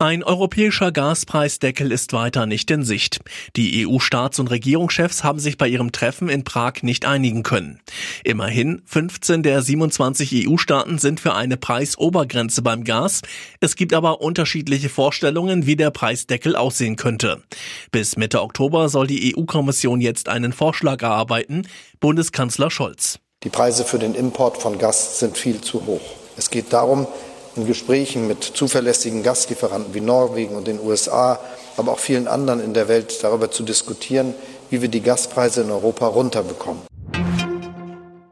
[0.00, 3.18] Ein europäischer Gaspreisdeckel ist weiter nicht in Sicht.
[3.56, 7.80] Die EU-Staats- und Regierungschefs haben sich bei ihrem Treffen in Prag nicht einigen können.
[8.22, 13.22] Immerhin 15 der 27 EU-Staaten sind für eine Preisobergrenze beim Gas.
[13.58, 17.42] Es gibt aber unterschiedliche Vorstellungen, wie der Preisdeckel aussehen könnte.
[17.90, 21.66] Bis Mitte Oktober soll die EU-Kommission jetzt einen Vorschlag erarbeiten.
[21.98, 23.18] Bundeskanzler Scholz.
[23.42, 26.14] Die Preise für den Import von Gas sind viel zu hoch.
[26.36, 27.08] Es geht darum,
[27.58, 31.38] in Gesprächen mit zuverlässigen Gaslieferanten wie Norwegen und den USA,
[31.76, 34.34] aber auch vielen anderen in der Welt darüber zu diskutieren,
[34.70, 36.82] wie wir die Gaspreise in Europa runterbekommen.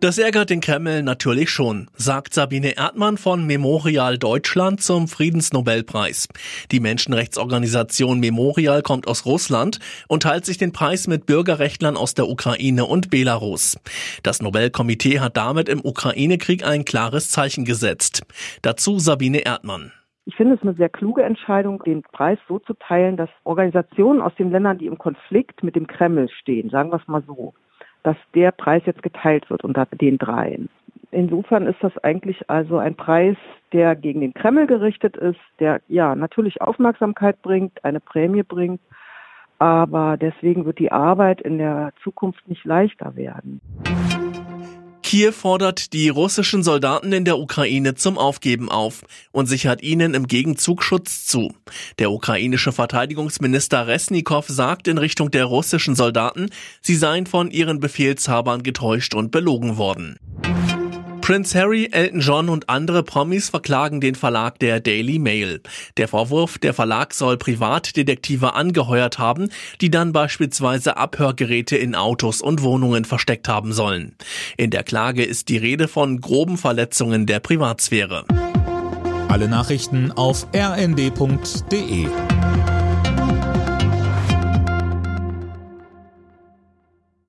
[0.00, 6.26] Das ärgert den Kreml natürlich schon, sagt Sabine Erdmann von Memorial Deutschland zum Friedensnobelpreis.
[6.72, 12.28] Die Menschenrechtsorganisation Memorial kommt aus Russland und teilt sich den Preis mit Bürgerrechtlern aus der
[12.28, 13.78] Ukraine und Belarus.
[14.22, 18.22] Das Nobelkomitee hat damit im Ukraine-Krieg ein klares Zeichen gesetzt.
[18.62, 19.92] Dazu Sabine Erdmann.
[20.24, 24.32] Ich finde es eine sehr kluge Entscheidung, den Preis so zu teilen, dass Organisationen aus
[24.38, 27.52] den Ländern, die im Konflikt mit dem Kreml stehen, sagen wir es mal so,
[28.02, 30.68] dass der Preis jetzt geteilt wird unter den dreien.
[31.12, 33.36] Insofern ist das eigentlich also ein Preis,
[33.72, 38.80] der gegen den Kreml gerichtet ist, der ja natürlich Aufmerksamkeit bringt, eine Prämie bringt,
[39.58, 43.60] aber deswegen wird die Arbeit in der Zukunft nicht leichter werden.
[45.10, 50.28] Kiew fordert die russischen Soldaten in der Ukraine zum Aufgeben auf und sichert ihnen im
[50.28, 51.52] Gegenzug Schutz zu.
[51.98, 58.62] Der ukrainische Verteidigungsminister Resnikow sagt in Richtung der russischen Soldaten, sie seien von ihren Befehlshabern
[58.62, 60.16] getäuscht und belogen worden.
[61.30, 65.60] Prince Harry, Elton John und andere Promis verklagen den Verlag der Daily Mail.
[65.96, 69.48] Der Vorwurf, der Verlag soll Privatdetektive angeheuert haben,
[69.80, 74.16] die dann beispielsweise Abhörgeräte in Autos und Wohnungen versteckt haben sollen.
[74.56, 78.24] In der Klage ist die Rede von groben Verletzungen der Privatsphäre.
[79.28, 82.08] Alle Nachrichten auf rnd.de